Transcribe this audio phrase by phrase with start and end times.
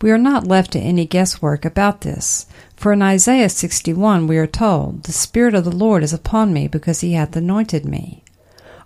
[0.00, 4.48] We are not left to any guesswork about this, for in Isaiah 61 we are
[4.48, 8.24] told, The Spirit of the Lord is upon me, because he hath anointed me.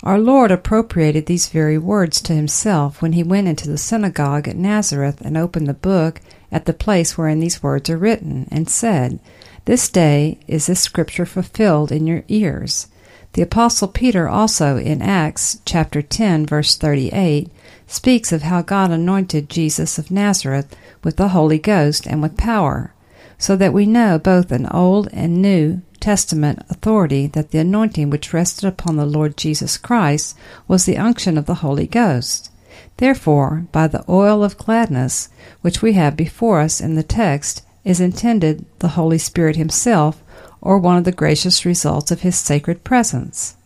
[0.02, 4.56] Our Lord appropriated these very words to himself when he went into the synagogue at
[4.56, 6.20] Nazareth and opened the book
[6.52, 9.20] at the place wherein these words are written, and said,
[9.64, 12.88] This day is this scripture fulfilled in your ears.
[13.32, 17.50] The apostle Peter also in Acts chapter 10 verse 38
[17.86, 22.94] speaks of how God anointed Jesus of Nazareth with the Holy Ghost and with power,
[23.38, 28.32] so that we know both an Old and New Testament authority that the anointing which
[28.32, 30.36] rested upon the Lord Jesus Christ
[30.68, 32.50] was the unction of the Holy Ghost.
[32.98, 35.28] Therefore, by the oil of gladness,
[35.60, 40.22] which we have before us in the text, is intended the Holy Spirit Himself
[40.60, 43.56] or one of the gracious results of his sacred presence.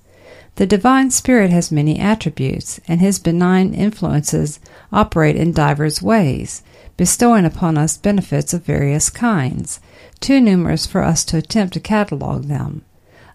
[0.57, 4.61] The divine spirit has many attributes, and his benign influences
[4.93, 6.63] operate in divers ways,
[6.97, 9.81] bestowing upon us benefits of various kinds,
[10.21, 12.83] too numerous for us to attempt to catalogue them.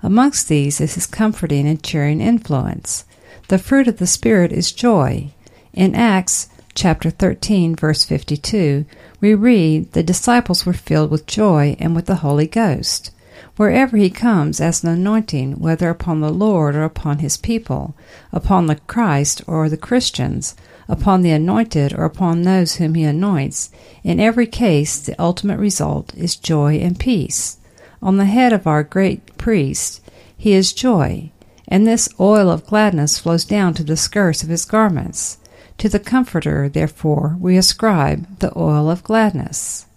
[0.04, 3.06] Amongst these is his comforting and cheering influence.
[3.48, 5.34] The fruit of the Spirit is joy.
[5.74, 8.86] In Acts chapter 13, verse 52,
[9.20, 13.10] we read, The disciples were filled with joy and with the Holy Ghost
[13.58, 17.96] wherever he comes as an anointing, whether upon the Lord or upon his people,
[18.32, 20.56] upon the Christ or the Christians,
[20.88, 23.72] upon the anointed or upon those whom he anoints,
[24.04, 27.58] in every case the ultimate result is joy and peace.
[28.02, 30.02] On the head of our great priest,
[30.38, 31.32] he is joy,
[31.68, 35.38] and this oil of gladness flows down to the skirts of his garments.
[35.80, 39.88] To the Comforter, therefore, we ascribe the oil of gladness.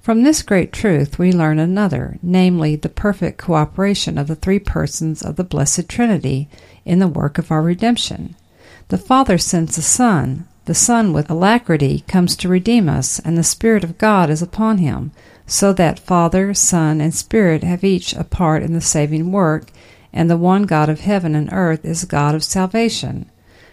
[0.00, 5.20] From this great truth we learn another, namely, the perfect cooperation of the three persons
[5.20, 6.48] of the Blessed Trinity
[6.86, 8.34] in the work of our redemption.
[8.88, 13.42] The Father sends the Son, the Son with alacrity comes to redeem us, and the
[13.42, 15.12] Spirit of God is upon him,
[15.46, 19.70] so that Father, Son, and Spirit have each a part in the saving work,
[20.14, 23.30] and the one God of heaven and earth is God of salvation.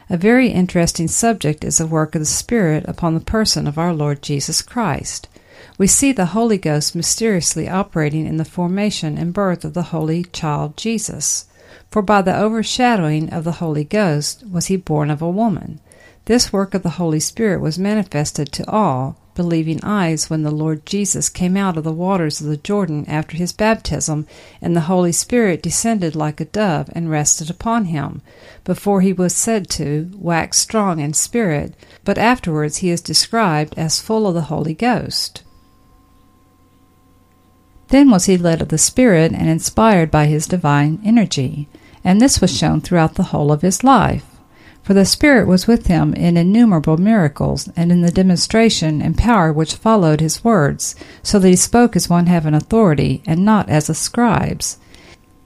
[0.09, 3.93] A very interesting subject is the work of the Spirit upon the person of our
[3.93, 5.29] Lord Jesus Christ
[5.77, 10.23] we see the Holy Ghost mysteriously operating in the formation and birth of the Holy
[10.25, 11.45] Child Jesus.
[11.91, 15.79] For by the overshadowing of the Holy Ghost was he born of a woman.
[16.25, 20.83] This work of the Holy Spirit was manifested to all believing eyes when the Lord
[20.83, 24.25] Jesus came out of the waters of the Jordan after his baptism,
[24.61, 28.23] and the Holy Spirit descended like a dove and rested upon him,
[28.63, 34.01] before he was said to wax strong in spirit, but afterwards he is described as
[34.01, 35.43] full of the Holy Ghost.
[37.89, 41.67] Then was he led of the Spirit and inspired by his divine energy,
[42.03, 44.25] and this was shown throughout the whole of his life.
[44.83, 49.51] For the Spirit was with him in innumerable miracles, and in the demonstration and power
[49.51, 53.87] which followed his words, so that he spoke as one having authority, and not as
[53.87, 54.77] the scribes.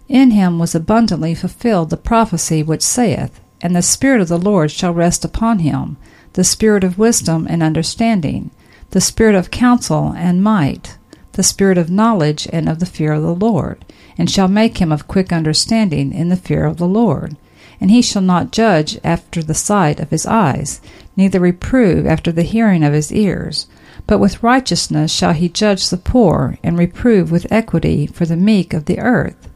[0.07, 4.69] In him was abundantly fulfilled the prophecy which saith, And the Spirit of the Lord
[4.69, 5.97] shall rest upon him,
[6.33, 8.51] the Spirit of wisdom and understanding,
[8.91, 10.97] the Spirit of counsel and might,
[11.33, 13.83] the Spirit of knowledge and of the fear of the Lord,
[14.17, 17.37] and shall make him of quick understanding in the fear of the Lord.
[17.79, 20.81] And he shall not judge after the sight of his eyes,
[21.15, 23.67] neither reprove after the hearing of his ears.
[24.07, 28.73] But with righteousness shall he judge the poor, and reprove with equity for the meek
[28.73, 29.49] of the earth.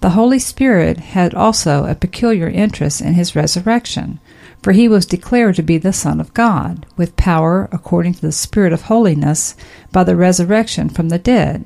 [0.00, 4.20] The Holy Spirit had also a peculiar interest in his resurrection,
[4.62, 8.32] for he was declared to be the Son of God, with power according to the
[8.32, 9.56] Spirit of holiness,
[9.92, 11.64] by the resurrection from the dead.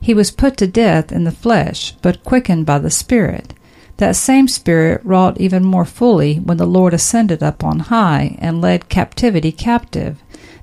[0.00, 3.54] He was put to death in the flesh, but quickened by the Spirit.
[3.96, 8.60] That same Spirit wrought even more fully when the Lord ascended up on high and
[8.60, 10.22] led captivity captive.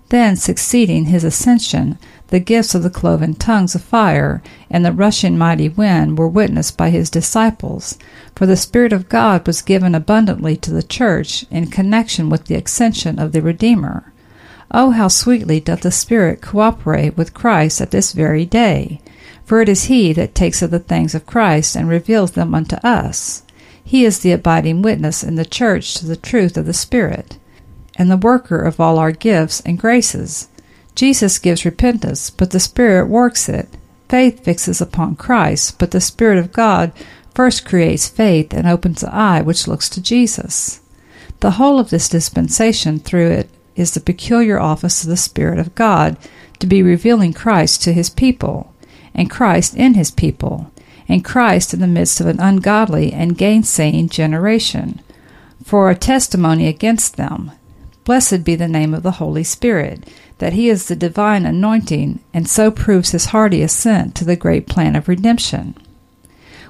[0.10, 1.98] Then, succeeding his ascension,
[2.32, 6.78] the gifts of the cloven tongues of fire and the rushing mighty wind were witnessed
[6.78, 7.98] by his disciples,
[8.36, 12.56] for the Spirit of God was given abundantly to the church in connection with the
[12.56, 14.14] ascension of the Redeemer.
[14.72, 19.02] Oh, how sweetly doth the Spirit cooperate with Christ at this very day!
[19.44, 22.78] For it is He that takes of the things of Christ and reveals them unto
[22.78, 23.44] us.
[23.84, 27.38] He is the abiding witness in the church to the truth of the Spirit,
[27.98, 30.48] and the worker of all our gifts and graces.
[30.96, 33.70] Jesus gives repentance, but the Spirit works it.
[34.10, 36.92] Faith fixes upon Christ, but the Spirit of God
[37.34, 40.82] first creates faith and opens the eye which looks to Jesus.
[41.40, 45.76] The whole of this dispensation through it is the peculiar office of the Spirit of
[45.76, 46.18] God
[46.60, 48.74] to be revealing Christ to his people,
[49.14, 50.72] and Christ in his people,
[51.08, 55.02] and Christ in the midst of an ungodly and gainsaying generation,
[55.64, 57.52] for a testimony against them.
[58.04, 60.08] Blessed be the name of the Holy Spirit
[60.42, 64.66] that he is the divine anointing, and so proves his hearty assent to the great
[64.66, 65.76] plan of redemption.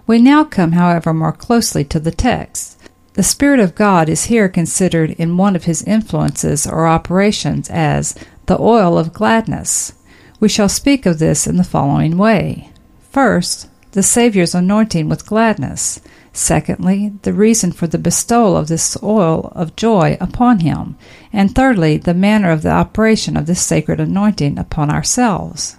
[0.06, 2.78] We now come, however, more closely to the text.
[3.14, 8.14] The Spirit of God is here considered in one of his influences or operations as
[8.48, 9.94] the oil of gladness.
[10.42, 12.72] We shall speak of this in the following way.
[13.10, 16.02] First, the Saviour's anointing with gladness.
[16.34, 20.96] Secondly, the reason for the bestowal of this oil of joy upon him.
[21.34, 25.76] And thirdly, the manner of the operation of this sacred anointing upon ourselves.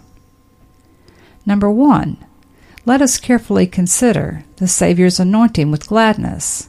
[1.47, 2.19] Number one,
[2.85, 6.69] let us carefully consider the Saviour's anointing with gladness.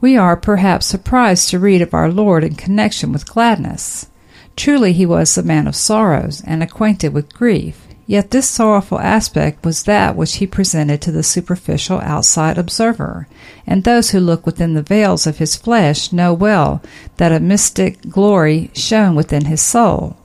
[0.00, 4.06] We are perhaps surprised to read of our Lord in connection with gladness.
[4.54, 7.85] Truly, he was a man of sorrows and acquainted with grief.
[8.08, 13.26] Yet this sorrowful aspect was that which he presented to the superficial outside observer,
[13.66, 16.80] and those who look within the veils of his flesh know well
[17.16, 20.16] that a mystic glory shone within his soul.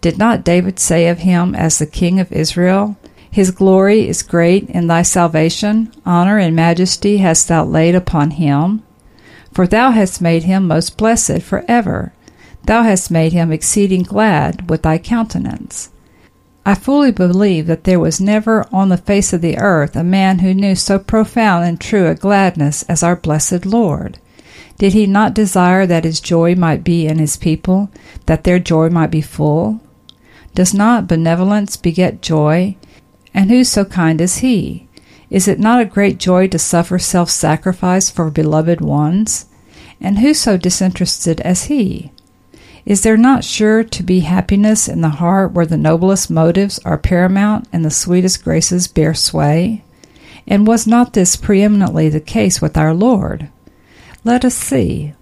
[0.00, 2.96] Did not David say of him as the king of Israel,
[3.30, 8.82] His glory is great in thy salvation, honor and majesty hast thou laid upon him?
[9.52, 12.14] For thou hast made him most blessed for ever.
[12.64, 15.90] Thou hast made him exceeding glad with thy countenance.
[16.68, 20.40] I fully believe that there was never on the face of the earth a man
[20.40, 24.18] who knew so profound and true a gladness as our blessed Lord.
[24.76, 27.88] Did he not desire that his joy might be in his people,
[28.26, 29.80] that their joy might be full?
[30.56, 32.74] Does not benevolence beget joy?
[33.32, 34.88] And who so kind as he?
[35.30, 39.46] Is it not a great joy to suffer self sacrifice for beloved ones?
[40.00, 42.10] And who so disinterested as he?
[42.86, 46.96] Is there not sure to be happiness in the heart where the noblest motives are
[46.96, 49.82] paramount and the sweetest graces bear sway?
[50.46, 53.48] And was not this preeminently the case with our Lord?
[54.22, 55.14] Let us see.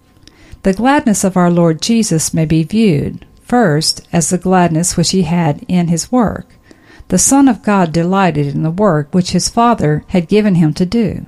[0.63, 5.23] The gladness of our Lord Jesus may be viewed, first, as the gladness which he
[5.23, 6.47] had in his work.
[7.09, 10.85] The Son of God delighted in the work which his Father had given him to
[10.85, 11.25] do.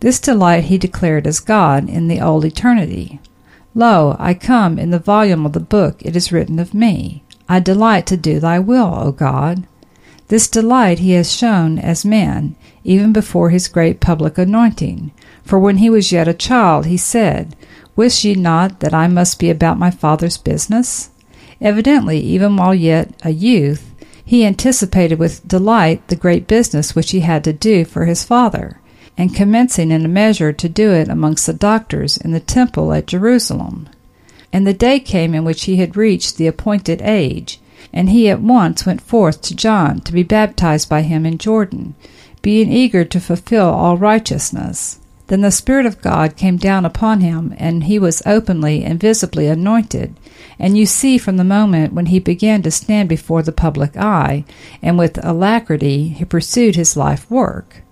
[0.00, 3.20] This delight he declared as God in the old eternity.
[3.74, 7.22] Lo, I come, in the volume of the book it is written of me.
[7.48, 9.64] I delight to do thy will, O God.
[10.28, 15.10] This delight he has shown as man, even before his great public anointing.
[15.44, 17.54] For when he was yet a child, he said,
[17.94, 21.10] Wist ye not that I must be about my Father's business?
[21.60, 23.94] Evidently, even while yet a youth,
[24.24, 28.80] he anticipated with delight the great business which he had to do for his Father
[29.18, 33.08] and commencing in a measure to do it amongst the doctors in the temple at
[33.08, 33.88] Jerusalem.
[34.52, 37.60] And the day came in which he had reached the appointed age,
[37.92, 41.96] and he at once went forth to John to be baptized by him in Jordan,
[42.42, 45.00] being eager to fulfill all righteousness.
[45.26, 49.48] Then the Spirit of God came down upon him, and he was openly and visibly
[49.48, 50.14] anointed.
[50.60, 54.44] And you see from the moment when he began to stand before the public eye,
[54.80, 57.82] and with alacrity he pursued his life work.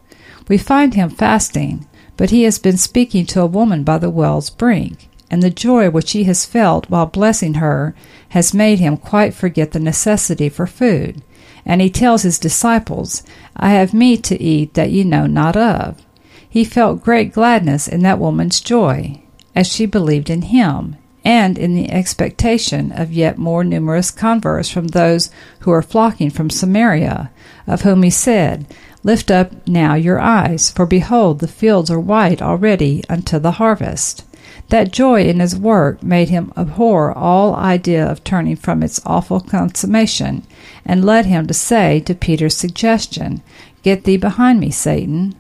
[0.49, 1.87] We find him fasting,
[2.17, 5.91] but he has been speaking to a woman by the well's brink, and the joy
[5.91, 7.95] which he has felt while blessing her
[8.31, 11.23] has made him quite forget the necessity for food.
[11.65, 13.25] And he tells his disciples,
[13.57, 16.01] I have meat to eat that ye know not of.
[16.49, 19.21] He felt great gladness in that woman's joy,
[19.55, 24.89] as she believed in him, and in the expectation of yet more numerous converts from
[24.89, 25.29] those
[25.61, 27.33] who are flocking from Samaria,
[27.67, 28.73] of whom he said,
[29.07, 34.25] Lift up now your eyes, for behold, the fields are white already unto the harvest.
[34.71, 39.39] That joy in his work made him abhor all idea of turning from its awful
[39.39, 40.43] consummation,
[40.85, 43.43] and led him to say to Peter's suggestion,
[43.85, 45.37] Get thee behind me, Satan.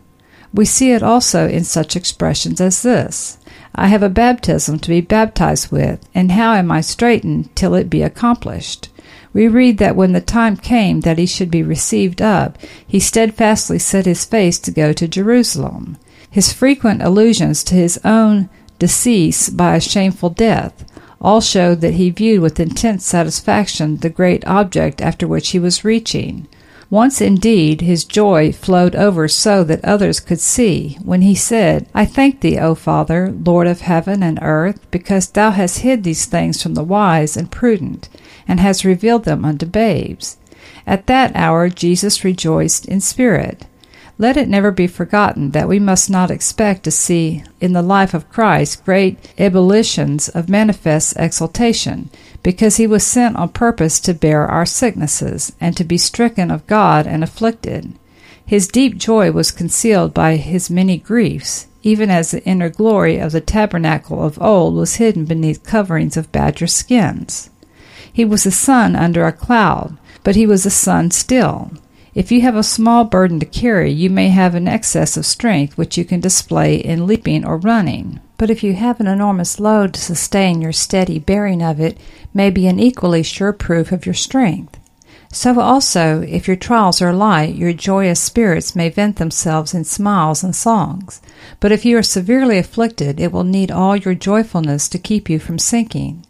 [0.54, 3.36] We see it also in such expressions as this
[3.74, 7.90] I have a baptism to be baptized with, and how am I straitened till it
[7.90, 8.90] be accomplished?
[9.36, 13.78] We read that when the time came that he should be received up, he steadfastly
[13.78, 15.98] set his face to go to Jerusalem.
[16.30, 20.90] His frequent allusions to his own decease by a shameful death
[21.20, 25.84] all showed that he viewed with intense satisfaction the great object after which he was
[25.84, 26.48] reaching.
[26.88, 32.04] Once indeed his joy flowed over so that others could see, when he said, I
[32.04, 36.62] thank thee, O Father, Lord of heaven and earth, because thou hast hid these things
[36.62, 38.08] from the wise and prudent,
[38.46, 40.36] and hast revealed them unto babes.
[40.86, 43.66] At that hour Jesus rejoiced in spirit.
[44.18, 48.14] Let it never be forgotten that we must not expect to see in the life
[48.14, 52.10] of Christ great ebullitions of manifest exultation,
[52.42, 56.66] because he was sent on purpose to bear our sicknesses, and to be stricken of
[56.66, 57.92] God and afflicted.
[58.44, 63.32] His deep joy was concealed by his many griefs, even as the inner glory of
[63.32, 67.50] the tabernacle of old was hidden beneath coverings of badger skins.
[68.12, 71.70] He was a sun under a cloud, but he was a sun still.
[72.14, 75.76] If you have a small burden to carry, you may have an excess of strength
[75.76, 78.20] which you can display in leaping or running.
[78.38, 81.98] But if you have an enormous load to sustain, your steady bearing of it
[82.34, 84.78] may be an equally sure proof of your strength.
[85.32, 90.44] So also, if your trials are light, your joyous spirits may vent themselves in smiles
[90.44, 91.20] and songs.
[91.60, 95.38] But if you are severely afflicted, it will need all your joyfulness to keep you
[95.38, 96.24] from sinking.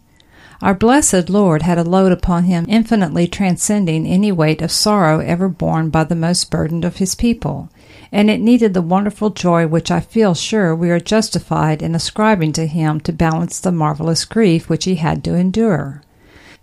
[0.61, 5.47] Our blessed Lord had a load upon him infinitely transcending any weight of sorrow ever
[5.47, 7.69] borne by the most burdened of his people,
[8.11, 12.53] and it needed the wonderful joy which I feel sure we are justified in ascribing
[12.53, 16.01] to him to balance the marvelous grief which he had to endure.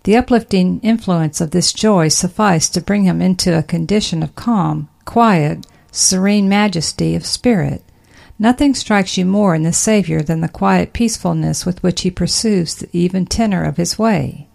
[0.03, 4.89] The uplifting influence of this joy sufficed to bring him into a condition of calm,
[5.05, 7.83] quiet, serene majesty of spirit,
[8.37, 12.75] Nothing strikes you more in the Saviour than the quiet peacefulness with which he pursues
[12.75, 14.47] the even tenor of his way.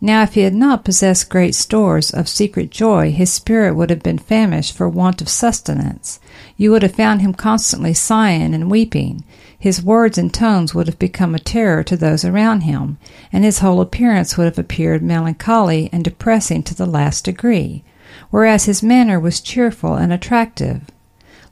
[0.00, 4.02] Now, if he had not possessed great stores of secret joy, his spirit would have
[4.02, 6.20] been famished for want of sustenance.
[6.56, 9.24] You would have found him constantly sighing and weeping.
[9.58, 12.96] His words and tones would have become a terror to those around him,
[13.32, 17.82] and his whole appearance would have appeared melancholy and depressing to the last degree,
[18.30, 20.82] whereas his manner was cheerful and attractive.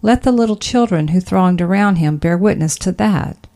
[0.03, 3.49] Let the little children who thronged around him bear witness to that.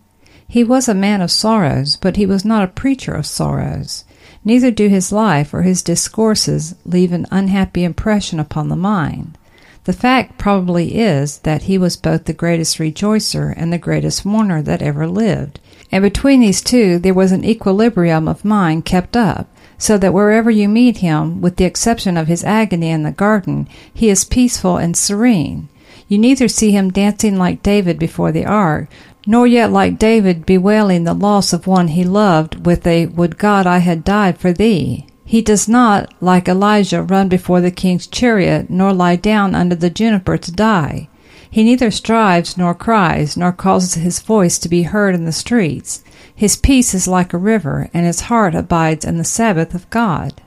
[0.48, 4.04] He was a man of sorrows, but he was not a preacher of sorrows.
[4.44, 9.36] Neither do his life or his discourses leave an unhappy impression upon the mind.
[9.84, 14.62] The fact probably is that he was both the greatest rejoicer and the greatest mourner
[14.62, 15.58] that ever lived,
[15.90, 20.50] and between these two there was an equilibrium of mind kept up, so that wherever
[20.50, 24.76] you meet him, with the exception of his agony in the garden, he is peaceful
[24.76, 25.68] and serene.
[26.08, 28.88] You neither see him dancing like David before the ark,
[29.26, 33.66] nor yet like David bewailing the loss of one he loved with a Would God
[33.66, 35.06] I had died for thee.
[35.24, 39.90] He does not, like Elijah, run before the king's chariot, nor lie down under the
[39.90, 41.08] juniper to die.
[41.48, 46.02] He neither strives nor cries, nor causes his voice to be heard in the streets.
[46.34, 50.40] His peace is like a river, and his heart abides in the Sabbath of God.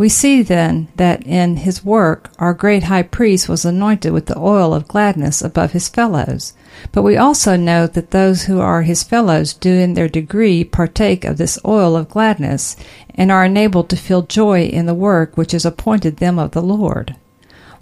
[0.00, 4.38] We see then that in his work our great high priest was anointed with the
[4.38, 6.54] oil of gladness above his fellows.
[6.90, 11.26] But we also know that those who are his fellows do in their degree partake
[11.26, 12.76] of this oil of gladness,
[13.14, 16.62] and are enabled to feel joy in the work which is appointed them of the
[16.62, 17.16] Lord.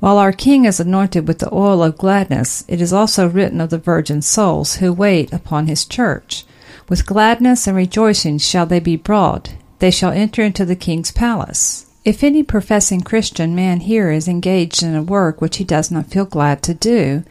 [0.01, 3.71] While our King is anointed with the oil of gladness, it is also written of
[3.71, 6.45] the virgin souls who wait upon his church.
[6.89, 11.85] With gladness and rejoicing shall they be brought, they shall enter into the king's palace.
[12.09, 16.07] If any professing Christian man here is engaged in a work which he does not
[16.07, 17.23] feel glad to do,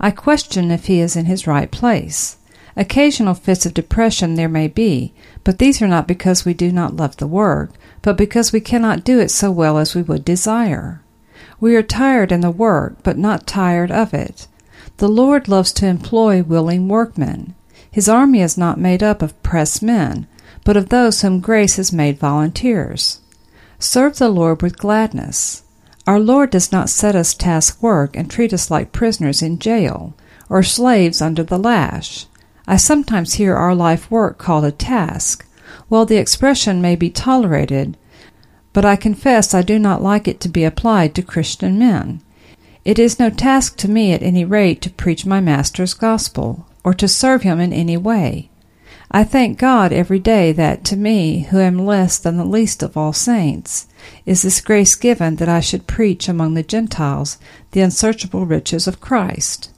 [0.00, 2.36] I question if he is in his right place.
[2.74, 5.12] Occasional fits of depression there may be,
[5.44, 9.04] but these are not because we do not love the work, but because we cannot
[9.04, 11.00] do it so well as we would desire.
[11.60, 14.48] We are tired in the work, but not tired of it.
[14.96, 17.54] The Lord loves to employ willing workmen.
[17.88, 20.26] His army is not made up of pressed men,
[20.64, 23.20] but of those whom grace has made volunteers.
[23.78, 25.62] Serve the Lord with gladness.
[26.06, 30.14] Our Lord does not set us task work and treat us like prisoners in jail,
[30.48, 32.26] or slaves under the lash.
[32.66, 35.46] I sometimes hear our life work called a task.
[35.88, 37.96] Well, the expression may be tolerated,
[38.72, 42.20] but I confess I do not like it to be applied to Christian men.
[42.84, 46.92] It is no task to me at any rate to preach my Master's gospel, or
[46.94, 48.50] to serve him in any way.
[49.16, 52.96] I thank God every day that to me, who am less than the least of
[52.96, 53.86] all saints,
[54.26, 57.38] is this grace given that I should preach among the Gentiles
[57.70, 59.70] the unsearchable riches of Christ.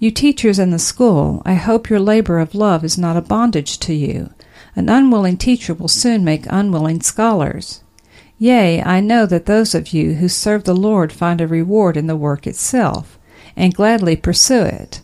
[0.00, 3.78] You teachers in the school, I hope your labor of love is not a bondage
[3.78, 4.30] to you.
[4.74, 7.80] An unwilling teacher will soon make unwilling scholars.
[8.38, 12.08] Yea, I know that those of you who serve the Lord find a reward in
[12.08, 13.20] the work itself,
[13.54, 15.00] and gladly pursue it.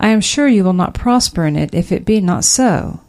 [0.00, 3.00] I am sure you will not prosper in it if it be not so.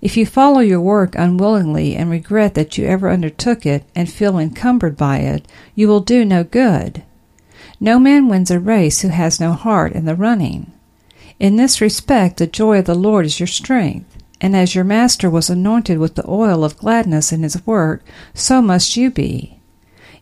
[0.00, 4.38] If you follow your work unwillingly and regret that you ever undertook it and feel
[4.38, 7.02] encumbered by it, you will do no good.
[7.78, 10.72] No man wins a race who has no heart in the running.
[11.38, 14.16] In this respect, the joy of the Lord is your strength.
[14.40, 18.62] And as your master was anointed with the oil of gladness in his work, so
[18.62, 19.60] must you be.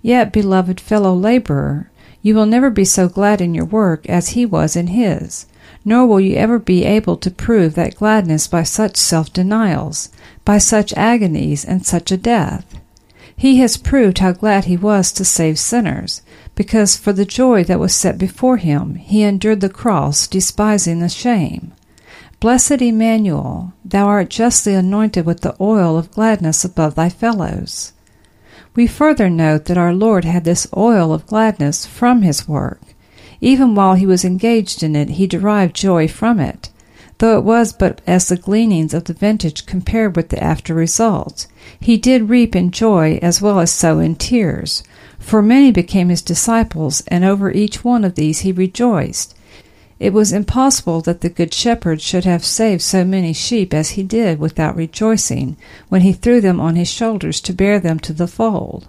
[0.03, 4.45] Yet, beloved fellow laborer, you will never be so glad in your work as he
[4.45, 5.47] was in his,
[5.85, 10.11] nor will you ever be able to prove that gladness by such self denials,
[10.45, 12.79] by such agonies, and such a death.
[13.37, 16.23] He has proved how glad he was to save sinners,
[16.55, 21.09] because for the joy that was set before him he endured the cross, despising the
[21.09, 21.73] shame.
[22.41, 27.93] Blessed Emmanuel, thou art justly anointed with the oil of gladness above thy fellows.
[28.75, 32.81] We further note that our Lord had this oil of gladness from his work.
[33.41, 36.71] Even while he was engaged in it, he derived joy from it,
[37.19, 41.47] though it was but as the gleanings of the vintage compared with the after results.
[41.79, 44.83] He did reap in joy as well as sow in tears.
[45.19, 49.35] For many became his disciples, and over each one of these he rejoiced,
[50.01, 54.05] it was impossible that the Good Shepherd should have saved so many sheep as he
[54.05, 55.57] did without rejoicing,
[55.89, 58.87] when he threw them on his shoulders to bear them to the fold.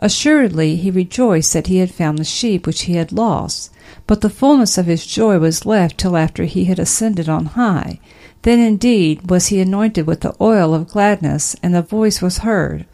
[0.00, 3.72] Assuredly he rejoiced that he had found the sheep which he had lost,
[4.06, 7.98] but the fullness of his joy was left till after he had ascended on high.
[8.42, 12.86] Then indeed was he anointed with the oil of gladness, and the voice was heard,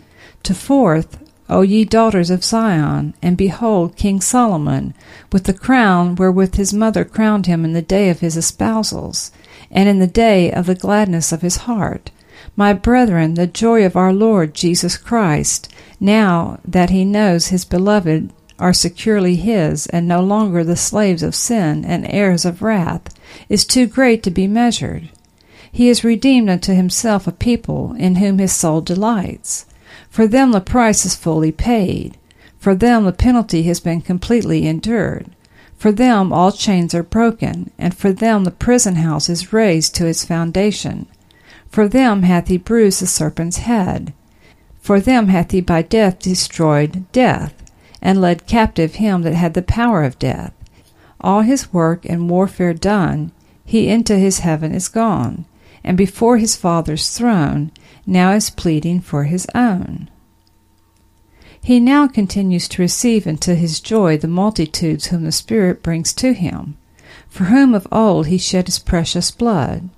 [0.44, 1.18] To forth,
[1.50, 4.94] O ye daughters of Zion, and behold King Solomon,
[5.30, 9.30] with the crown wherewith his mother crowned him in the day of his espousals,
[9.70, 12.10] and in the day of the gladness of his heart.
[12.56, 18.30] My brethren, the joy of our Lord Jesus Christ, now that he knows his beloved
[18.58, 23.12] are securely his, and no longer the slaves of sin and heirs of wrath,
[23.48, 25.08] is too great to be measured.
[25.72, 29.66] He has redeemed unto himself a people in whom his soul delights.
[30.08, 32.16] For them the price is fully paid.
[32.58, 35.26] For them the penalty has been completely endured.
[35.76, 40.06] For them all chains are broken, and for them the prison house is razed to
[40.06, 41.06] its foundation.
[41.74, 44.12] For them hath he bruised the serpent's head.
[44.78, 47.52] For them hath he by death destroyed death,
[48.00, 50.52] and led captive him that had the power of death.
[51.20, 53.32] All his work and warfare done,
[53.64, 55.46] he into his heaven is gone,
[55.82, 57.72] and before his Father's throne
[58.06, 60.08] now is pleading for his own.
[61.60, 66.34] He now continues to receive into his joy the multitudes whom the Spirit brings to
[66.34, 66.76] him,
[67.28, 69.90] for whom of old he shed his precious blood.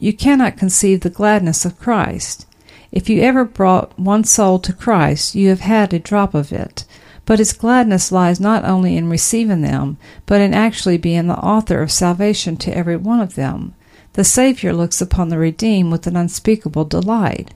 [0.00, 2.46] You cannot conceive the gladness of Christ.
[2.90, 6.86] If you ever brought one soul to Christ, you have had a drop of it.
[7.26, 11.82] But his gladness lies not only in receiving them, but in actually being the author
[11.82, 13.74] of salvation to every one of them.
[14.14, 17.52] The Savior looks upon the redeemed with an unspeakable delight,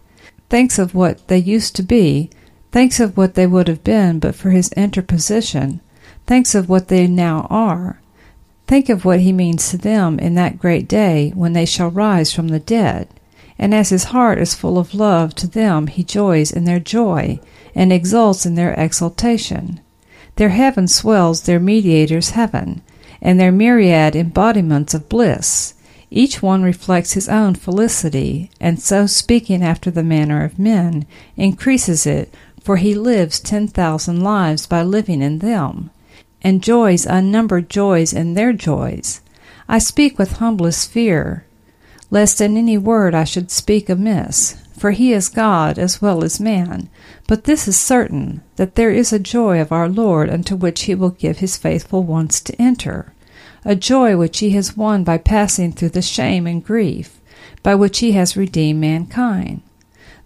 [0.51, 2.31] thinks of what they used to be,
[2.71, 5.81] thinks of what they would have been but for his interposition,
[6.27, 8.01] thinks of what they now are.
[8.67, 12.33] Think of what he means to them in that great day when they shall rise
[12.33, 13.09] from the dead.
[13.59, 17.39] And as his heart is full of love to them, he joys in their joy
[17.75, 19.81] and exults in their exultation.
[20.37, 22.83] Their heaven swells their mediator's heaven,
[23.23, 25.75] and their myriad embodiments of bliss.
[26.11, 32.07] Each one reflects his own felicity, and so, speaking after the manner of men, increases
[32.07, 35.91] it, for he lives ten thousand lives by living in them,
[36.45, 39.21] enjoys unnumbered joys in their joys.
[39.69, 41.47] I speak with humblest fear,
[42.11, 46.39] lest in any word I should speak amiss, for he is God as well as
[46.39, 46.89] man.
[47.27, 50.95] But this is certain, that there is a joy of our Lord unto which he
[50.95, 53.15] will give his faithful ones to enter
[53.65, 57.21] a joy which he has won by passing through the shame and grief,
[57.63, 59.63] by which he has redeemed mankind.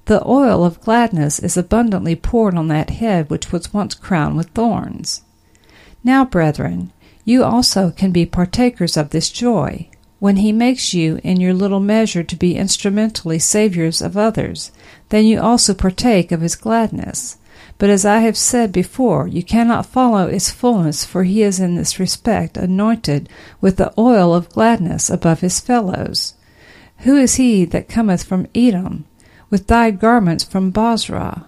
[0.07, 4.48] The oil of gladness is abundantly poured on that head which was once crowned with
[4.50, 5.22] thorns.
[6.08, 6.90] Now, brethren,
[7.26, 9.90] you also can be partakers of this joy,
[10.20, 14.72] when he makes you in your little measure to be instrumentally saviours of others,
[15.10, 17.36] then you also partake of his gladness.
[17.76, 21.74] But as I have said before, you cannot follow its fullness, for he is in
[21.74, 23.28] this respect anointed
[23.60, 26.32] with the oil of gladness above his fellows.
[27.00, 29.04] Who is he that cometh from Edom,
[29.50, 31.44] with dyed garments from Bozrah?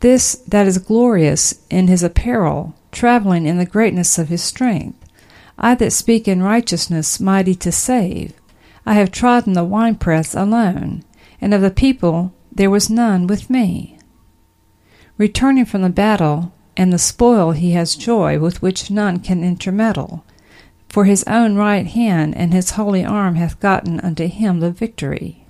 [0.00, 4.98] This that is glorious in his apparel, travelling in the greatness of his strength.
[5.58, 8.34] I that speak in righteousness, mighty to save.
[8.86, 11.02] I have trodden the winepress alone,
[11.40, 13.98] and of the people there was none with me.
[15.18, 20.24] Returning from the battle and the spoil, he has joy with which none can intermeddle.
[20.88, 25.41] For his own right hand and his holy arm hath gotten unto him the victory.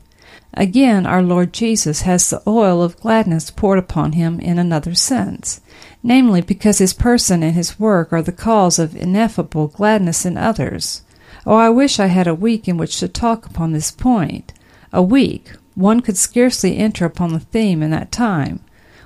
[0.54, 5.60] Again, our Lord Jesus has the oil of gladness poured upon him in another sense,
[6.02, 11.02] namely, because his person and his work are the cause of ineffable gladness in others.
[11.46, 14.52] Oh, I wish I had a week in which to talk upon this point.
[14.92, 15.52] A week!
[15.74, 18.60] One could scarcely enter upon the theme in that time.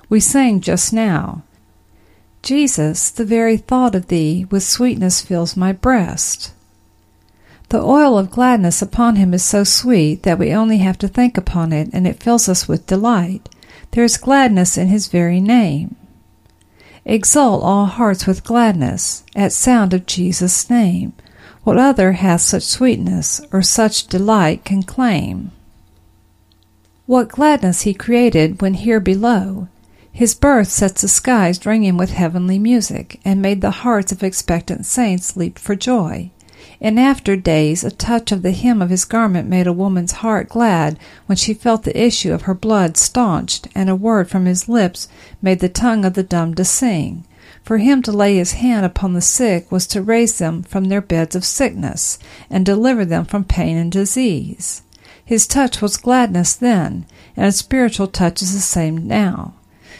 [0.09, 1.43] We sang just now,
[2.47, 6.53] Jesus, the very thought of thee with sweetness fills my breast.
[7.69, 11.37] The oil of gladness upon him is so sweet that we only have to think
[11.37, 13.49] upon it and it fills us with delight.
[13.91, 15.95] There is gladness in his very name.
[17.05, 21.13] Exult all hearts with gladness at sound of Jesus' name.
[21.63, 25.51] What other hath such sweetness or such delight can claim?
[27.05, 29.67] What gladness he created when here below
[30.17, 34.83] his birth sets the skies ringing with heavenly music, and made the hearts of expectant
[34.87, 36.31] saints leap for joy.
[36.79, 40.49] In after days, a touch of the hem of his garment made a woman's heart
[40.49, 44.69] glad when she felt the issue of her blood staunched, and a word from his
[44.69, 45.07] lips
[45.41, 47.25] made the tongue of the dumb to sing.
[47.63, 51.01] For him to lay his hand upon the sick was to raise them from their
[51.01, 54.83] beds of sickness, and deliver them from pain and disease.
[55.25, 59.55] His touch was gladness then, and a spiritual touch is the same now.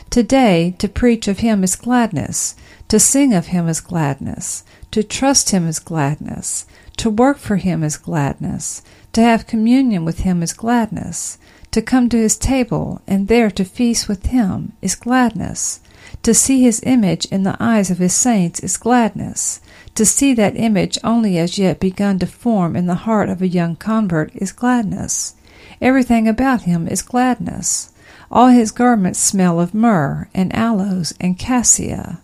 [0.09, 2.55] Today, to preach of Him is gladness,
[2.87, 6.65] to sing of Him is gladness, to trust Him is gladness,
[6.95, 11.37] to work for Him is gladness, to have communion with Him is gladness,
[11.71, 15.81] to come to His table and there to feast with Him is gladness,
[16.23, 19.59] to see His image in the eyes of His saints is gladness,
[19.95, 23.47] to see that image only as yet begun to form in the heart of a
[23.47, 25.35] young convert is gladness.
[25.81, 27.91] Everything about Him is gladness.
[28.31, 32.19] All his garments smell of myrrh and aloes and cassia.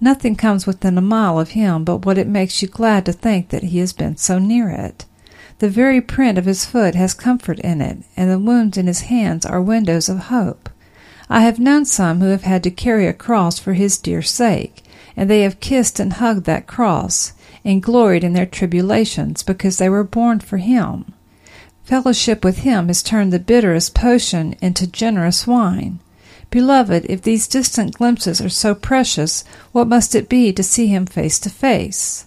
[0.00, 3.48] Nothing comes within a mile of him but what it makes you glad to think
[3.48, 5.04] that he has been so near it.
[5.58, 9.00] The very print of his foot has comfort in it, and the wounds in his
[9.02, 10.68] hands are windows of hope.
[11.28, 14.84] I have known some who have had to carry a cross for his dear sake,
[15.16, 17.32] and they have kissed and hugged that cross,
[17.64, 21.12] and gloried in their tribulations because they were born for him.
[21.88, 26.00] Fellowship with him has turned the bitterest potion into generous wine.
[26.50, 31.06] Beloved, if these distant glimpses are so precious, what must it be to see him
[31.06, 32.26] face to face?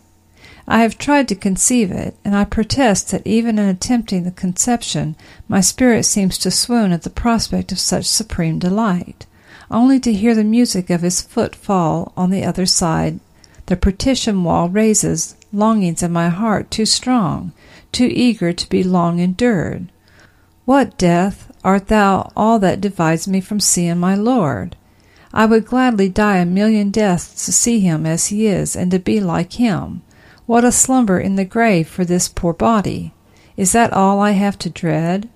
[0.67, 5.15] I have tried to conceive it, and I protest that even in attempting the conception,
[5.47, 9.28] my spirit seems to swoon at the prospect of such supreme delight.
[9.69, 13.19] Only to hear the music of his foot fall on the other side,
[13.67, 17.52] the partition wall raises longings in my heart too strong
[17.91, 19.91] too eager to be long endured.
[20.65, 24.75] What, death, art thou all that divides me from seeing my Lord?
[25.34, 28.99] I would gladly die a million deaths to see him as he is and to
[28.99, 30.01] be like him.
[30.45, 33.13] What a slumber in the grave for this poor body!
[33.56, 35.30] Is that all I have to dread?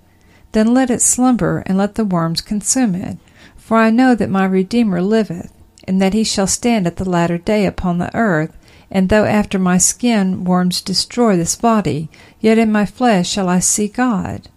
[0.52, 3.18] Then let it slumber, and let the worms consume it.
[3.56, 5.52] For I know that my Redeemer liveth,
[5.84, 8.56] and that he shall stand at the latter day upon the earth,
[8.90, 12.08] and though after my skin worms destroy this body,
[12.40, 14.48] yet in my flesh shall I see God.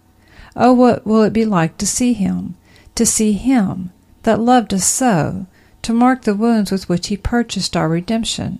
[0.56, 2.54] Oh, what will it be like to see him,
[2.94, 3.90] to see him
[4.22, 5.46] that loved us so,
[5.82, 8.58] to mark the wounds with which he purchased our redemption,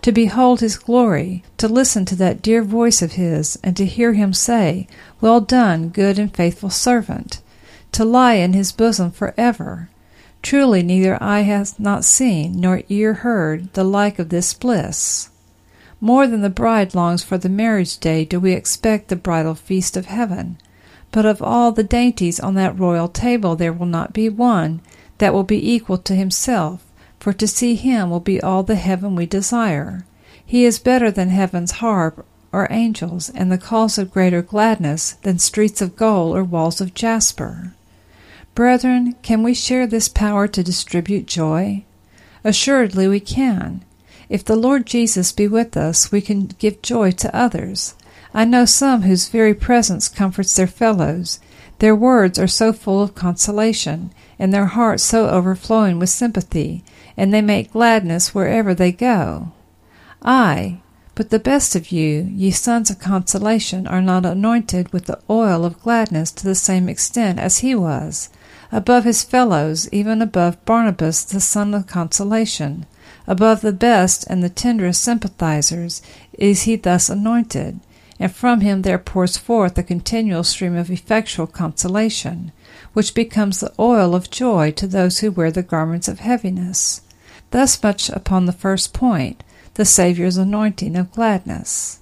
[0.00, 4.14] to behold his glory, to listen to that dear voice of his, and to hear
[4.14, 4.88] him say,
[5.20, 7.40] Well done, good and faithful servant,
[7.92, 9.88] to lie in his bosom for ever.
[10.42, 15.30] Truly neither eye hath not seen, nor ear heard, the like of this bliss.
[16.00, 19.96] More than the bride longs for the marriage day do we expect the bridal feast
[19.96, 20.58] of heaven.
[21.12, 24.80] But of all the dainties on that royal table there will not be one
[25.18, 26.84] that will be equal to himself,
[27.20, 30.04] for to see him will be all the heaven we desire.
[30.44, 35.38] He is better than heaven's harp or angels, and the cause of greater gladness than
[35.38, 37.74] streets of gold or walls of jasper.
[38.54, 41.84] Brethren, can we share this power to distribute joy?
[42.44, 43.82] Assuredly we can.
[44.28, 47.94] If the Lord Jesus be with us, we can give joy to others.
[48.34, 51.40] I know some whose very presence comforts their fellows.
[51.78, 56.84] Their words are so full of consolation, and their hearts so overflowing with sympathy,
[57.16, 59.52] and they make gladness wherever they go.
[60.20, 60.82] Ay,
[61.14, 65.64] but the best of you, ye sons of consolation, are not anointed with the oil
[65.64, 68.28] of gladness to the same extent as he was
[68.72, 72.86] above his fellows, even above Barnabas the son of consolation.
[73.26, 77.78] Above the best and the tenderest sympathizers is he thus anointed,
[78.18, 82.50] and from him there pours forth a continual stream of effectual consolation,
[82.94, 87.02] which becomes the oil of joy to those who wear the garments of heaviness.
[87.50, 92.00] Thus much upon the first point, the Saviour's anointing of gladness.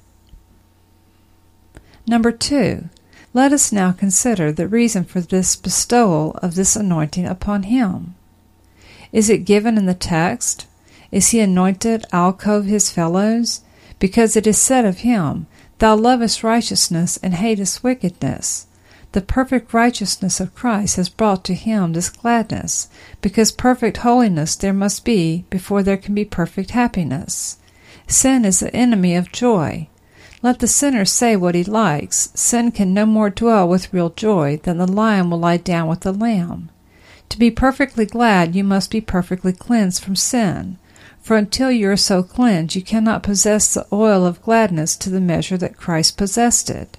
[2.06, 2.88] Number two,
[3.32, 8.14] let us now consider the reason for this bestowal of this anointing upon him.
[9.12, 10.66] Is it given in the text?
[11.12, 13.62] Is he anointed alcove his fellows?
[13.98, 15.46] Because it is said of him,
[15.78, 18.66] Thou lovest righteousness and hatest wickedness.
[19.12, 22.88] The perfect righteousness of Christ has brought to him this gladness,
[23.20, 27.58] because perfect holiness there must be before there can be perfect happiness.
[28.06, 29.88] Sin is the enemy of joy,
[30.42, 32.30] let the sinner say what he likes.
[32.34, 36.00] Sin can no more dwell with real joy than the lion will lie down with
[36.00, 36.70] the lamb.
[37.28, 40.78] To be perfectly glad, you must be perfectly cleansed from sin.
[41.20, 45.20] For until you are so cleansed, you cannot possess the oil of gladness to the
[45.20, 46.96] measure that Christ possessed it.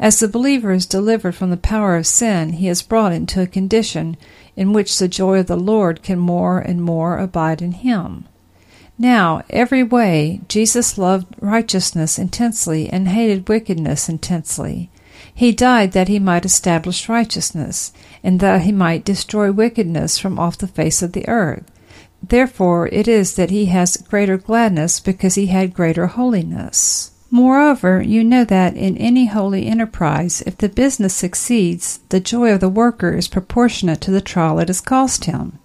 [0.00, 3.46] As the believer is delivered from the power of sin, he is brought into a
[3.46, 4.16] condition
[4.56, 8.26] in which the joy of the Lord can more and more abide in him.
[9.02, 14.90] Now, every way, Jesus loved righteousness intensely and hated wickedness intensely.
[15.34, 20.56] He died that he might establish righteousness, and that he might destroy wickedness from off
[20.56, 21.64] the face of the earth.
[22.22, 27.10] Therefore it is that he has greater gladness because he had greater holiness.
[27.28, 32.60] Moreover, you know that in any holy enterprise, if the business succeeds, the joy of
[32.60, 35.58] the worker is proportionate to the trial it has cost him.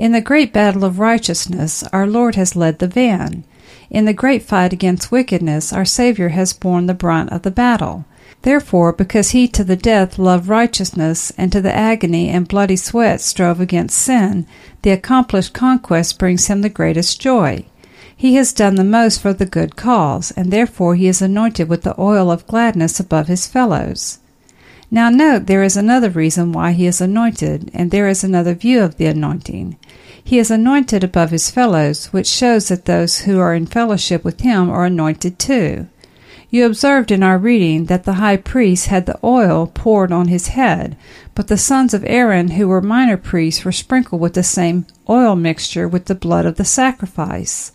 [0.00, 3.44] In the great battle of righteousness, our Lord has led the van.
[3.90, 8.06] In the great fight against wickedness, our Savior has borne the brunt of the battle.
[8.40, 13.20] Therefore, because he to the death loved righteousness, and to the agony and bloody sweat
[13.20, 14.46] strove against sin,
[14.80, 17.66] the accomplished conquest brings him the greatest joy.
[18.16, 21.82] He has done the most for the good cause, and therefore he is anointed with
[21.82, 24.18] the oil of gladness above his fellows.
[24.92, 28.80] Now note there is another reason why he is anointed, and there is another view
[28.82, 29.76] of the anointing.
[30.30, 34.42] He is anointed above his fellows, which shows that those who are in fellowship with
[34.42, 35.88] him are anointed too.
[36.50, 40.46] You observed in our reading that the high priest had the oil poured on his
[40.54, 40.96] head,
[41.34, 45.34] but the sons of Aaron, who were minor priests, were sprinkled with the same oil
[45.34, 47.72] mixture with the blood of the sacrifice.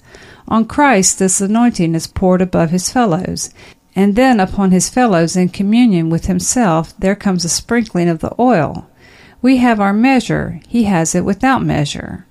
[0.48, 3.50] On Christ this anointing is poured above his fellows,
[3.98, 8.34] and then upon his fellows in communion with himself there comes a sprinkling of the
[8.40, 8.88] oil.
[9.42, 12.25] We have our measure, he has it without measure.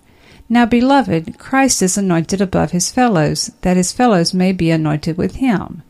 [0.47, 5.37] Now, beloved, Christ is anointed above his fellows, that his fellows may be anointed with
[5.37, 5.83] him.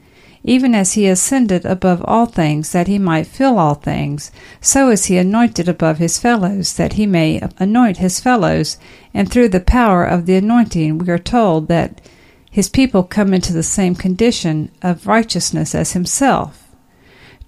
[0.45, 5.07] Even as he ascended above all things, that he might fill all things, so is
[5.07, 8.79] he anointed above his fellows, that he may anoint his fellows,
[9.12, 12.01] and through the power of the anointing we are told that
[12.49, 16.69] his people come into the same condition of righteousness as himself.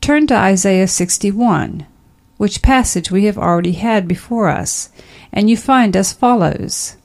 [0.00, 1.86] Turn to Isaiah 61,
[2.36, 4.90] which passage we have already had before us,
[5.32, 6.95] and you find as follows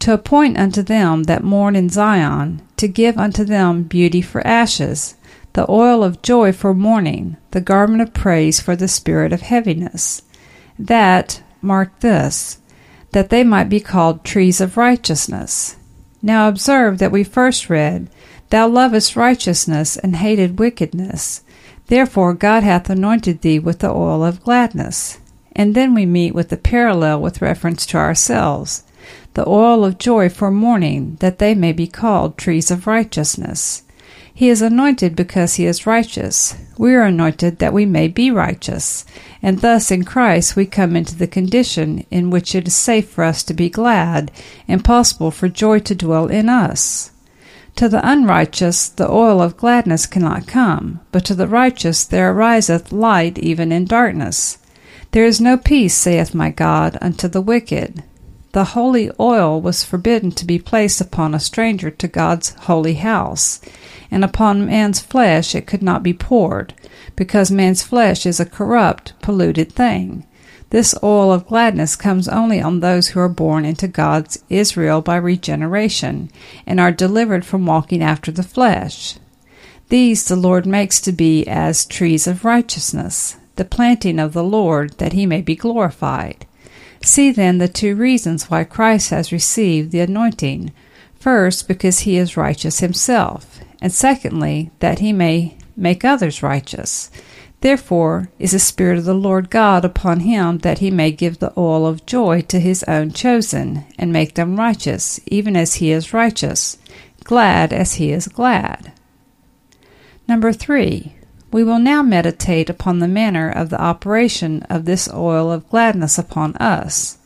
[0.00, 5.14] To appoint unto them that mourn in Zion, to give unto them beauty for ashes,
[5.54, 10.22] the oil of joy for mourning, the garment of praise for the spirit of heaviness.
[10.78, 12.58] That, mark this,
[13.12, 15.76] that they might be called trees of righteousness.
[16.20, 18.08] Now observe that we first read,
[18.50, 21.42] Thou lovest righteousness and hated wickedness.
[21.88, 25.18] Therefore God hath anointed thee with the oil of gladness.
[25.56, 28.83] And then we meet with the parallel with reference to ourselves,
[29.34, 33.82] the oil of joy for mourning, that they may be called trees of righteousness.
[34.36, 36.56] He is anointed because he is righteous.
[36.76, 39.04] We are anointed that we may be righteous.
[39.40, 43.22] And thus in Christ we come into the condition in which it is safe for
[43.22, 44.32] us to be glad,
[44.66, 47.12] and possible for joy to dwell in us.
[47.76, 52.90] To the unrighteous the oil of gladness cannot come, but to the righteous there ariseth
[52.90, 54.58] light even in darkness.
[55.12, 58.02] There is no peace, saith my God, unto the wicked.
[58.54, 63.60] The holy oil was forbidden to be placed upon a stranger to God's holy house,
[64.12, 66.72] and upon man's flesh it could not be poured,
[67.16, 70.24] because man's flesh is a corrupt, polluted thing.
[70.70, 75.16] This oil of gladness comes only on those who are born into God's Israel by
[75.16, 76.30] regeneration,
[76.64, 79.16] and are delivered from walking after the flesh.
[79.88, 84.98] These the Lord makes to be as trees of righteousness, the planting of the Lord,
[84.98, 86.46] that he may be glorified.
[87.04, 90.72] See then the two reasons why Christ has received the anointing.
[91.14, 97.10] First, because he is righteous himself, and secondly, that he may make others righteous.
[97.60, 101.52] Therefore is the Spirit of the Lord God upon him, that he may give the
[101.58, 106.14] oil of joy to his own chosen, and make them righteous, even as he is
[106.14, 106.78] righteous,
[107.22, 108.92] glad as he is glad.
[110.26, 111.16] Number three,
[111.54, 116.18] we will now meditate upon the manner of the operation of this oil of gladness
[116.18, 117.16] upon us.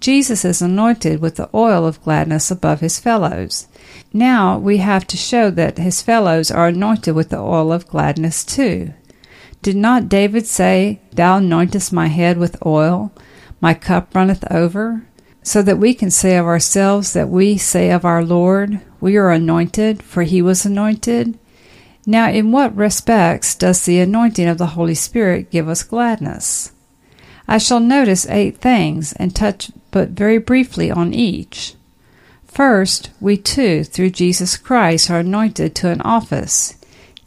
[0.00, 3.68] Jesus is anointed with the oil of gladness above his fellows.
[4.12, 8.44] Now we have to show that his fellows are anointed with the oil of gladness
[8.44, 8.94] too.
[9.62, 13.12] Did not David say, Thou anointest my head with oil,
[13.60, 15.04] my cup runneth over?
[15.44, 19.30] So that we can say of ourselves that we say of our Lord, We are
[19.30, 21.38] anointed, for he was anointed.
[22.10, 26.72] Now, in what respects does the anointing of the Holy Spirit give us gladness?
[27.46, 31.74] I shall notice eight things and touch but very briefly on each.
[32.46, 36.76] First, we too, through Jesus Christ, are anointed to an office,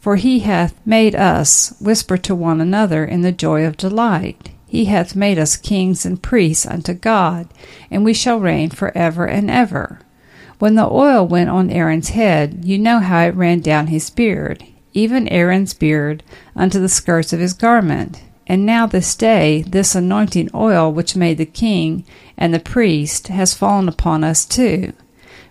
[0.00, 4.50] for he hath made us whisper to one another in the joy of delight.
[4.66, 7.46] He hath made us kings and priests unto God,
[7.88, 10.00] and we shall reign for ever and ever.
[10.58, 14.64] When the oil went on Aaron's head, you know how it ran down his beard
[14.94, 16.22] even Aaron's beard,
[16.54, 18.22] unto the skirts of his garment.
[18.46, 22.04] And now this day this anointing oil which made the king
[22.36, 24.92] and the priest has fallen upon us too.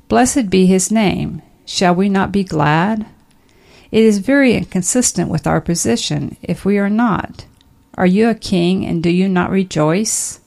[0.07, 1.41] Blessed be his name.
[1.65, 3.05] Shall we not be glad?
[3.91, 7.45] It is very inconsistent with our position if we are not.
[7.95, 10.39] Are you a king and do you not rejoice?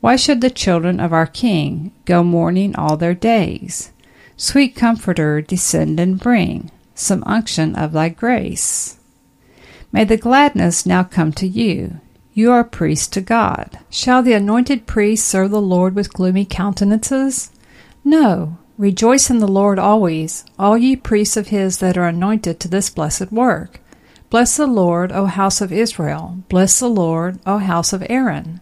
[0.00, 3.92] Why should the children of our king go mourning all their days?
[4.36, 8.98] Sweet Comforter, descend and bring some unction of thy grace.
[9.92, 12.00] May the gladness now come to you.
[12.32, 13.78] You are priest to God.
[13.90, 17.50] Shall the anointed priest serve the Lord with gloomy countenances?
[18.04, 18.58] No.
[18.78, 22.88] Rejoice in the Lord always, all ye priests of his that are anointed to this
[22.88, 23.80] blessed work.
[24.30, 26.38] Bless the Lord, O house of Israel.
[26.48, 28.60] Bless the Lord, O house of Aaron.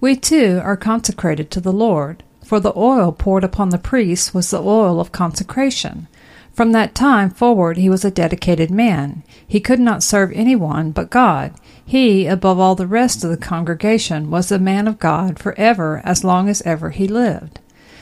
[0.00, 4.50] We too are consecrated to the Lord, for the oil poured upon the priests was
[4.50, 6.06] the oil of consecration.
[6.54, 9.24] From that time forward he was a dedicated man.
[9.46, 11.52] He could not serve any one but God.
[11.84, 16.00] He, above all the rest of the congregation, was a man of God for ever
[16.04, 17.58] as long as ever he lived.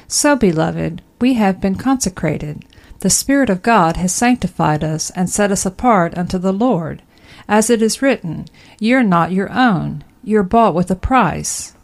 [0.07, 2.65] So, beloved, we have been consecrated.
[3.01, 7.03] The Spirit of God has sanctified us and set us apart unto the Lord.
[7.49, 8.45] As it is written,
[8.79, 11.75] Ye are not your own, ye are bought with a price.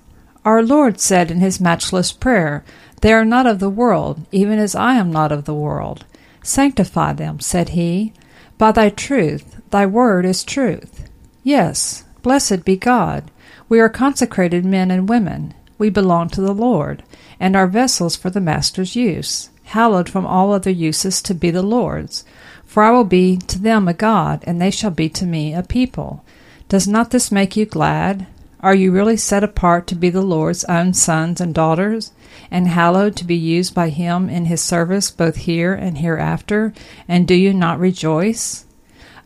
[0.44, 2.62] Our Lord said in his matchless prayer,
[3.00, 6.04] They are not of the world, even as I am not of the world.
[6.48, 8.14] Sanctify them, said he,
[8.56, 9.60] by thy truth.
[9.68, 11.06] Thy word is truth.
[11.42, 13.30] Yes, blessed be God.
[13.68, 15.52] We are consecrated men and women.
[15.76, 17.02] We belong to the Lord,
[17.38, 21.60] and are vessels for the Master's use, hallowed from all other uses to be the
[21.60, 22.24] Lord's.
[22.64, 25.62] For I will be to them a God, and they shall be to me a
[25.62, 26.24] people.
[26.70, 28.26] Does not this make you glad?
[28.60, 32.12] Are you really set apart to be the Lord's own sons and daughters?
[32.50, 36.72] and hallowed to be used by him in his service both here and hereafter,
[37.06, 38.64] and do you not rejoice?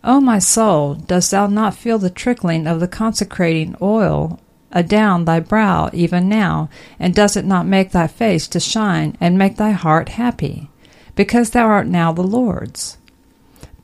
[0.05, 4.41] O my soul, dost thou not feel the trickling of the consecrating oil
[4.73, 6.69] adown thy brow even now,
[6.99, 10.71] and does it not make thy face to shine and make thy heart happy?
[11.15, 12.97] Because thou art now the Lord's.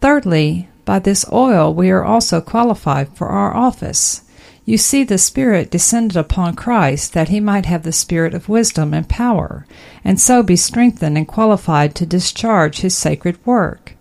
[0.01, 4.23] Thirdly, by this oil we are also qualified for our office.
[4.69, 8.93] You see, the Spirit descended upon Christ that he might have the spirit of wisdom
[8.93, 9.65] and power,
[10.05, 13.95] and so be strengthened and qualified to discharge his sacred work.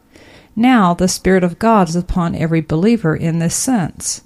[0.57, 4.24] Now the Spirit of God is upon every believer in this sense.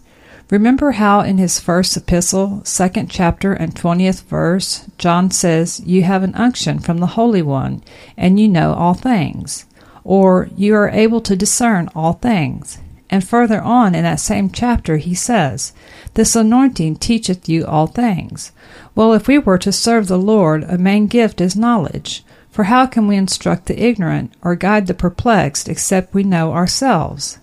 [0.49, 6.23] Remember how in his first epistle, second chapter and twentieth verse, John says, You have
[6.23, 7.83] an unction from the Holy One,
[8.17, 9.67] and you know all things,
[10.03, 12.79] or you are able to discern all things.
[13.11, 15.73] And further on in that same chapter, he says,
[16.13, 18.51] This anointing teacheth you all things.
[18.95, 22.25] Well, if we were to serve the Lord, a main gift is knowledge.
[22.49, 27.39] For how can we instruct the ignorant or guide the perplexed except we know ourselves?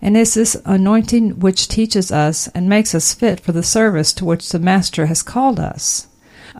[0.00, 4.24] And is this anointing which teaches us and makes us fit for the service to
[4.24, 6.06] which the Master has called us?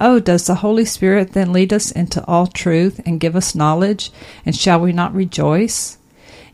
[0.01, 4.11] Oh, does the Holy Spirit then lead us into all truth and give us knowledge,
[4.45, 5.99] and shall we not rejoice?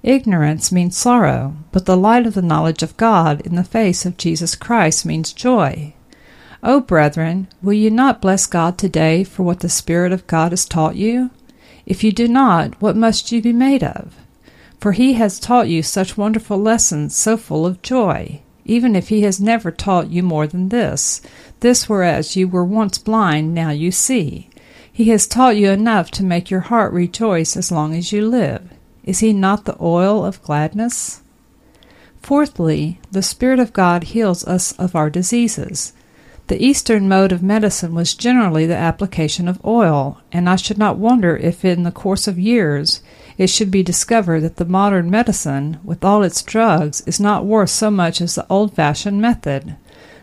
[0.03, 4.16] Ignorance means sorrow, but the light of the knowledge of God in the face of
[4.16, 5.92] Jesus Christ means joy.
[6.62, 10.64] Oh, brethren, will you not bless God today for what the Spirit of God has
[10.64, 11.30] taught you?
[11.84, 14.14] If you do not, what must you be made of?
[14.78, 19.20] For he has taught you such wonderful lessons, so full of joy, even if he
[19.22, 21.20] has never taught you more than this.
[21.61, 24.48] This whereas you were once blind, now you see.
[24.90, 28.70] He has taught you enough to make your heart rejoice as long as you live.
[29.05, 31.22] Is he not the oil of gladness?
[32.22, 35.92] Fourthly, the Spirit of God heals us of our diseases.
[36.48, 40.98] The Eastern mode of medicine was generally the application of oil, and I should not
[40.98, 43.03] wonder if in the course of years
[43.38, 47.70] it should be discovered that the modern medicine, with all its drugs, is not worth
[47.70, 49.76] so much as the old fashioned method.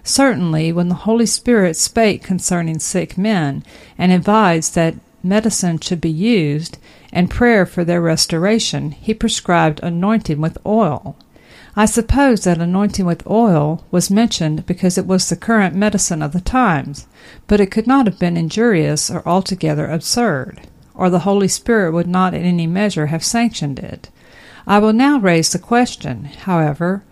[0.03, 3.63] Certainly, when the Holy Spirit spake concerning sick men,
[3.97, 6.77] and advised that medicine should be used,
[7.17, 11.17] and prayer for their restoration, he prescribed anointing with oil.
[11.75, 16.31] I suppose that anointing with oil was mentioned because it was the current medicine of
[16.31, 17.07] the times,
[17.47, 20.61] but it could not have been injurious or altogether absurd
[20.93, 24.11] or the Holy Spirit would not in any measure have sanctioned it.
[24.67, 27.03] I will now raise the question, however,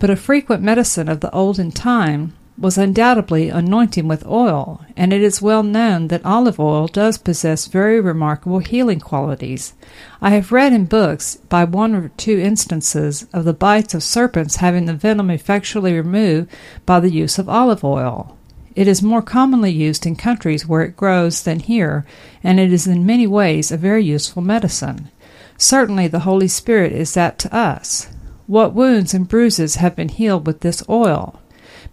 [0.00, 2.32] but a frequent medicine of the olden time
[2.62, 7.66] was undoubtedly anointing with oil, and it is well known that olive oil does possess
[7.66, 9.74] very remarkable healing qualities.
[10.20, 14.56] I have read in books by one or two instances of the bites of serpents
[14.56, 16.50] having the venom effectually removed
[16.86, 18.38] by the use of olive oil.
[18.76, 22.06] It is more commonly used in countries where it grows than here,
[22.44, 25.10] and it is in many ways a very useful medicine.
[25.58, 28.06] Certainly the Holy Spirit is that to us.
[28.46, 31.41] What wounds and bruises have been healed with this oil?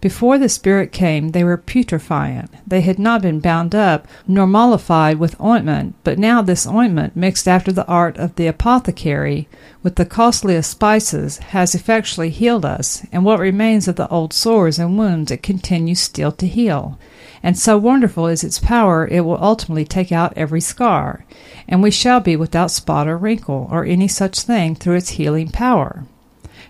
[0.00, 2.48] Before the Spirit came, they were putrefying.
[2.66, 7.46] They had not been bound up nor mollified with ointment, but now this ointment, mixed
[7.46, 9.46] after the art of the apothecary
[9.82, 14.78] with the costliest spices, has effectually healed us, and what remains of the old sores
[14.78, 16.98] and wounds it continues still to heal.
[17.42, 21.26] And so wonderful is its power, it will ultimately take out every scar,
[21.68, 25.50] and we shall be without spot or wrinkle, or any such thing through its healing
[25.50, 26.06] power.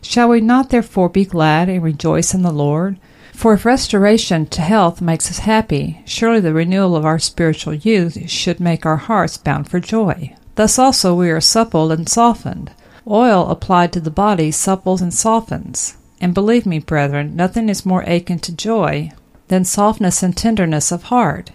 [0.03, 2.99] Shall we not therefore be glad and rejoice in the Lord?
[3.41, 8.29] For if restoration to health makes us happy, surely the renewal of our spiritual youth
[8.29, 10.37] should make our hearts bound for joy.
[10.57, 12.71] Thus also we are suppled and softened.
[13.09, 15.97] Oil applied to the body supples and softens.
[16.21, 19.11] And believe me, brethren, nothing is more akin to joy
[19.49, 21.53] than softness and tenderness of heart.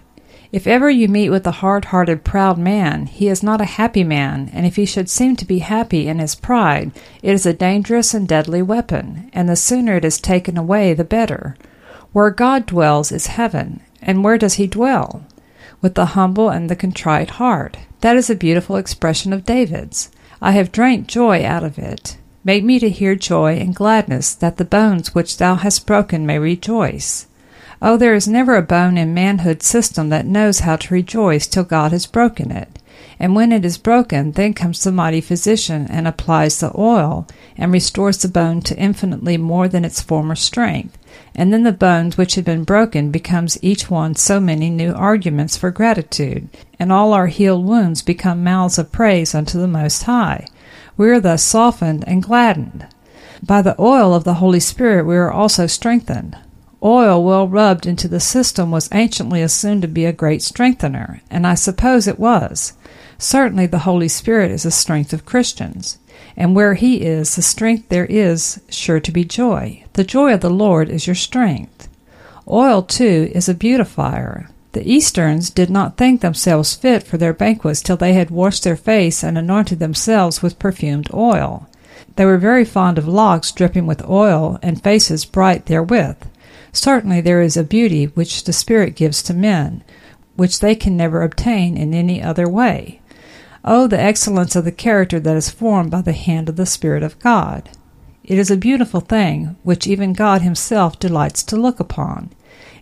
[0.50, 4.02] If ever you meet with a hard hearted, proud man, he is not a happy
[4.02, 6.90] man, and if he should seem to be happy in his pride,
[7.22, 11.04] it is a dangerous and deadly weapon, and the sooner it is taken away the
[11.04, 11.54] better.
[12.16, 15.26] Where God dwells is heaven, and where does he dwell?
[15.82, 17.76] With the humble and the contrite heart.
[18.00, 20.10] That is a beautiful expression of David's.
[20.40, 22.16] I have drank joy out of it.
[22.42, 26.38] Make me to hear joy and gladness, that the bones which thou hast broken may
[26.38, 27.26] rejoice.
[27.82, 31.64] Oh, there is never a bone in manhood's system that knows how to rejoice till
[31.64, 32.78] God has broken it.
[33.20, 37.26] And when it is broken, then comes the mighty physician and applies the oil,
[37.58, 40.96] and restores the bone to infinitely more than its former strength
[41.34, 45.56] and then the bones which had been broken becomes each one so many new arguments
[45.56, 46.48] for gratitude,
[46.78, 50.46] and all our healed wounds become mouths of praise unto the Most High.
[50.96, 52.86] We are thus softened and gladdened.
[53.42, 56.36] By the oil of the Holy Spirit we are also strengthened.
[56.82, 61.46] Oil well rubbed into the system was anciently assumed to be a great strengthener, and
[61.46, 62.72] I suppose it was.
[63.18, 65.98] Certainly the Holy Spirit is the strength of Christians
[66.36, 69.84] and where he is, the strength there is sure to be joy.
[69.94, 71.88] The joy of the Lord is your strength.
[72.48, 74.50] Oil, too, is a beautifier.
[74.72, 78.76] The Easterns did not think themselves fit for their banquets till they had washed their
[78.76, 81.66] face and anointed themselves with perfumed oil.
[82.16, 86.16] They were very fond of locks dripping with oil and faces bright therewith.
[86.72, 89.82] Certainly there is a beauty which the Spirit gives to men,
[90.34, 93.00] which they can never obtain in any other way.
[93.68, 97.02] Oh, the excellence of the character that is formed by the hand of the Spirit
[97.02, 97.68] of God!
[98.22, 102.30] It is a beautiful thing, which even God Himself delights to look upon.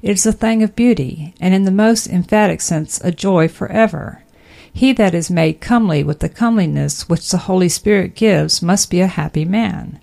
[0.02, 4.24] It is a thing of beauty, and in the most emphatic sense a joy forever.
[4.70, 9.00] He that is made comely with the comeliness which the Holy Spirit gives must be
[9.00, 10.00] a happy man.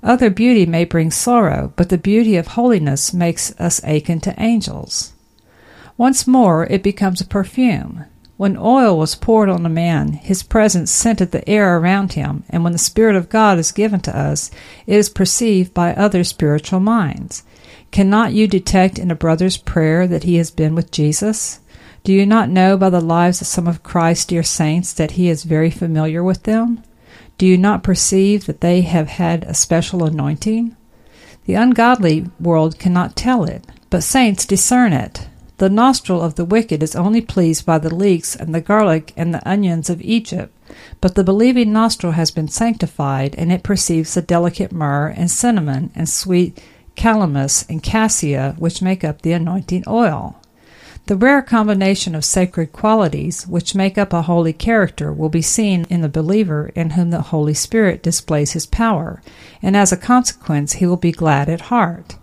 [0.00, 5.12] Other beauty may bring sorrow, but the beauty of holiness makes us akin to angels.
[5.96, 8.04] Once more, it becomes a perfume.
[8.40, 12.64] When oil was poured on a man, his presence scented the air around him, and
[12.64, 14.50] when the Spirit of God is given to us,
[14.86, 17.42] it is perceived by other spiritual minds.
[17.90, 21.60] Cannot you detect in a brother's prayer that he has been with Jesus?
[22.02, 25.28] Do you not know by the lives of some of Christ's dear saints that he
[25.28, 26.82] is very familiar with them?
[27.36, 30.74] Do you not perceive that they have had a special anointing?
[31.44, 35.28] The ungodly world cannot tell it, but saints discern it.
[35.60, 39.34] The nostril of the wicked is only pleased by the leeks and the garlic and
[39.34, 40.56] the onions of Egypt,
[41.02, 45.90] but the believing nostril has been sanctified, and it perceives the delicate myrrh and cinnamon
[45.94, 46.58] and sweet
[46.96, 50.36] calamus and cassia which make up the anointing oil.
[51.08, 55.84] The rare combination of sacred qualities which make up a holy character will be seen
[55.90, 59.20] in the believer in whom the Holy Spirit displays his power,
[59.60, 62.16] and as a consequence he will be glad at heart.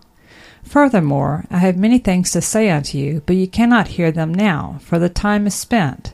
[0.67, 4.79] Furthermore, I have many things to say unto you, but ye cannot hear them now,
[4.81, 6.13] for the time is spent.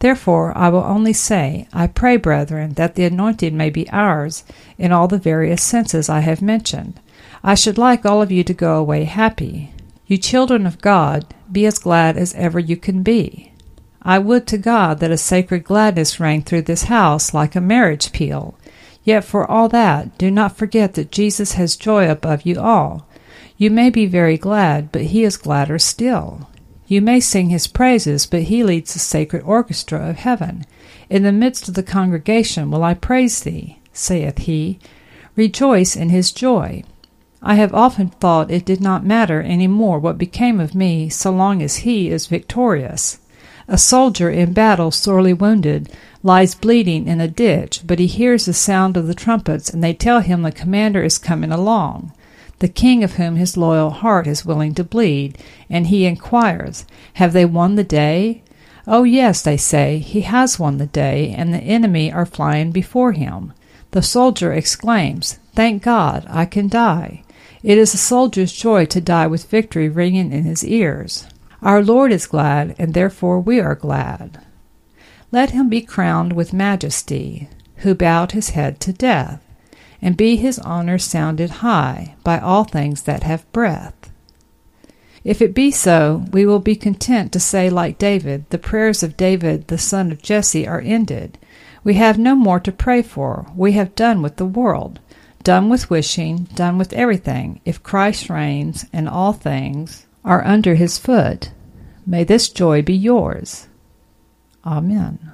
[0.00, 4.44] Therefore I will only say, I pray, brethren, that the anointing may be ours
[4.76, 7.00] in all the various senses I have mentioned.
[7.42, 9.72] I should like all of you to go away happy.
[10.06, 13.52] You children of God, be as glad as ever you can be.
[14.02, 18.12] I would to God that a sacred gladness rang through this house like a marriage
[18.12, 18.54] peal.
[19.02, 23.06] Yet for all that, do not forget that Jesus has joy above you all.
[23.56, 26.48] You may be very glad, but he is gladder still.
[26.86, 30.66] You may sing his praises, but he leads the sacred orchestra of heaven.
[31.08, 34.78] In the midst of the congregation will I praise thee, saith he.
[35.36, 36.82] Rejoice in his joy.
[37.42, 41.30] I have often thought it did not matter any more what became of me so
[41.30, 43.18] long as he is victorious.
[43.68, 45.90] A soldier in battle sorely wounded
[46.22, 49.94] lies bleeding in a ditch, but he hears the sound of the trumpets, and they
[49.94, 52.12] tell him the commander is coming along,
[52.58, 55.38] the king of whom his loyal heart is willing to bleed,
[55.68, 56.84] and he inquires,
[57.14, 58.42] Have they won the day?
[58.86, 63.12] Oh, yes, they say, he has won the day, and the enemy are flying before
[63.12, 63.52] him.
[63.92, 67.22] The soldier exclaims, Thank God, I can die.
[67.62, 71.26] It is a soldier's joy to die with victory ringing in his ears.
[71.62, 74.38] Our Lord is glad, and therefore we are glad.
[75.32, 79.40] Let him be crowned with majesty, who bowed his head to death,
[80.04, 84.12] and be his honor sounded high by all things that have breath.
[85.24, 89.16] If it be so, we will be content to say, like David, the prayers of
[89.16, 91.38] David the son of Jesse are ended.
[91.82, 93.50] We have no more to pray for.
[93.56, 95.00] We have done with the world
[95.44, 100.98] done with wishing, done with everything, if Christ reigns and all things are under his
[100.98, 101.52] foot.
[102.06, 103.68] May this joy be yours.
[104.64, 105.33] Amen.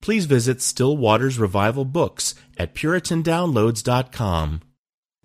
[0.00, 4.60] please visit Still Waters Revival Books at PuritanDownloads.com.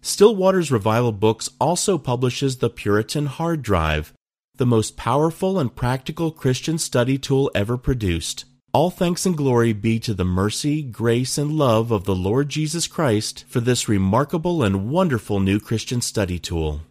[0.01, 4.13] Still Waters Revival Books also publishes the Puritan Hard Drive,
[4.57, 8.45] the most powerful and practical Christian study tool ever produced.
[8.71, 12.87] All thanks and glory be to the mercy, grace, and love of the Lord Jesus
[12.87, 16.81] Christ for this remarkable and wonderful new Christian study tool.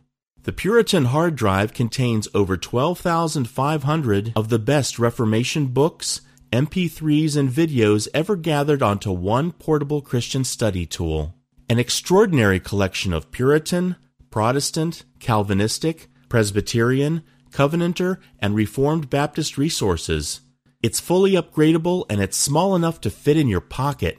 [0.44, 6.20] The Puritan hard drive contains over 12,500 of the best Reformation books,
[6.54, 11.34] MP3s, and videos ever gathered onto one portable Christian study tool.
[11.68, 13.96] An extraordinary collection of Puritan,
[14.30, 20.40] Protestant, Calvinistic, Presbyterian, Covenanter, and Reformed Baptist resources
[20.84, 24.18] it's fully upgradable and it's small enough to fit in your pocket.